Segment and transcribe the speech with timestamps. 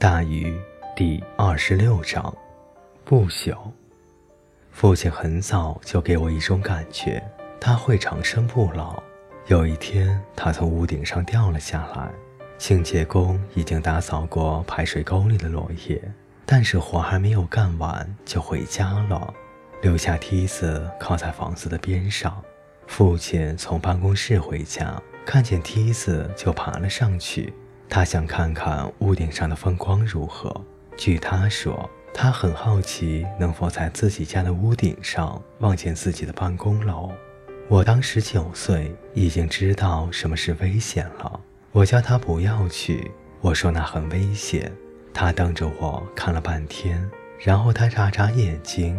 [0.00, 0.56] 大禹
[0.94, 2.32] 第二十六章，
[3.04, 3.56] 不朽。
[4.70, 7.20] 父亲很早就给我一种感觉，
[7.60, 9.02] 他会长生不老。
[9.48, 12.08] 有一天，他从屋顶上掉了下来，
[12.58, 16.00] 清洁工已经打扫过排水沟里的落叶，
[16.46, 19.34] 但是活还没有干完就回家了，
[19.82, 22.40] 留下梯子靠在房子的边上。
[22.86, 27.52] 父亲从办公室回家，看见梯子就爬了上去。
[27.88, 30.54] 他想看看屋顶上的风光如何。
[30.96, 37.10] 据他说，他很好奇能否在自己家的屋顶上望见自己的办公楼。
[37.68, 41.40] 我当时九岁，已经知道什么是危险了。
[41.72, 43.10] 我叫他不要去，
[43.40, 44.72] 我说那很危险。
[45.14, 48.98] 他瞪着我看了半天，然后他眨眨眼睛，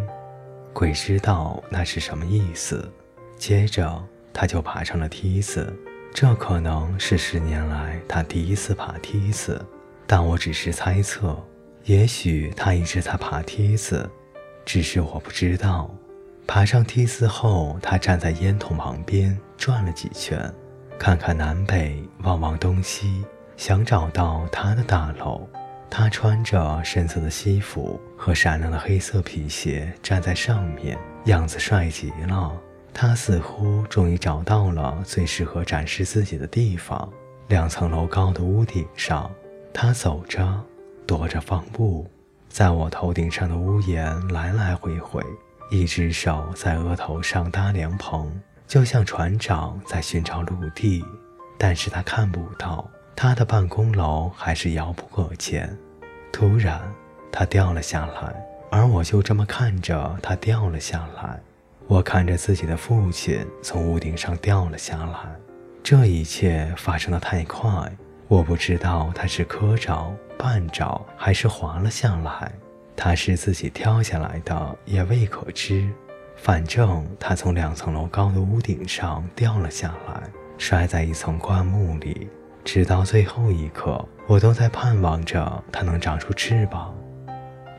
[0.72, 2.90] 鬼知道那是什么意思。
[3.36, 5.74] 接着他就爬上了梯子。
[6.12, 9.64] 这可能是十年来他第一次爬梯子，
[10.06, 11.36] 但我只是猜测。
[11.84, 14.08] 也许他一直在爬梯子，
[14.66, 15.90] 只是我不知道。
[16.46, 20.52] 爬上梯子后，他站在烟筒旁边转了几圈，
[20.98, 23.24] 看看南北，望望东西，
[23.56, 25.48] 想找到他的大楼。
[25.88, 32.52] 他穿着深色的西服和闪亮的黑色皮鞋，站在上面，样子帅极了。
[32.92, 37.08] 他似乎终于找到了最适合展示自己的地方——
[37.48, 39.30] 两层楼高的屋顶上。
[39.72, 40.60] 他走着，
[41.06, 42.06] 踱着方步，
[42.48, 45.22] 在我头顶上的屋檐来来回回，
[45.70, 48.28] 一只手在额头上搭凉棚，
[48.66, 51.04] 就像船长在寻找陆地。
[51.56, 55.74] 但是他看不到，他的办公楼还是遥不可见。
[56.32, 56.80] 突然，
[57.30, 58.34] 他掉了下来，
[58.70, 61.40] 而我就这么看着他掉了下来。
[61.90, 65.36] 我看着自己的父亲从屋顶上掉了下来，
[65.82, 67.68] 这一切发生的太快，
[68.28, 72.52] 我不知道他是磕着、绊着还是滑了下来。
[72.94, 75.90] 他是自己跳下来的，也未可知。
[76.36, 80.22] 反正他从两层楼高的屋顶上掉了下来，
[80.58, 82.28] 摔在一层灌木里。
[82.62, 86.94] 直到最后一刻，我都在盼望着他能长出翅膀，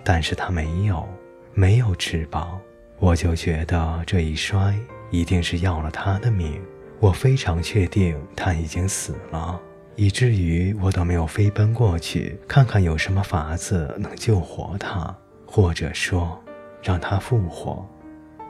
[0.03, 1.07] 但是他没有，
[1.53, 2.59] 没有翅膀。
[3.01, 4.75] 我就觉得这一摔
[5.09, 6.62] 一定是要了他的命，
[7.00, 9.59] 我非常确定他已经死了，
[9.95, 15.17] 以至于我都没有飞奔过去看看有什么法子能救活他，
[15.47, 16.39] 或者说
[16.84, 17.84] 让他复活。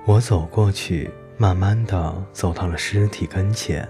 [0.03, 3.87] 我走过去，慢慢的走到了尸体跟前，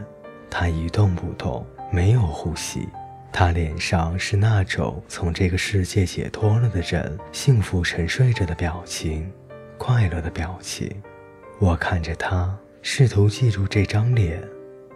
[0.47, 2.88] 他一动不动，没有呼吸，
[3.31, 9.28] 他脸上是那种从这个世界解脱了的人幸福沉睡着的表情。
[9.83, 10.87] 快乐的表情，
[11.57, 14.39] 我看着他，试图记住这张脸，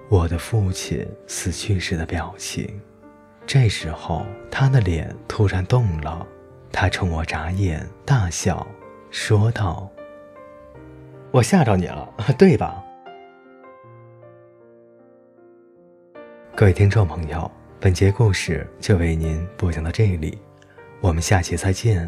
[0.09, 2.79] 我的父亲死去时的表情。
[3.47, 6.23] 这时候，他的脸突然动了，
[6.71, 8.65] 他冲我眨眼，大笑，
[9.09, 9.89] 说道
[11.33, 12.07] ：“我吓着你了，
[12.37, 12.83] 对吧？”
[16.55, 20.37] 各位听众朋友，本节故事就为您播讲到这里，
[21.01, 22.07] 我们下期再见。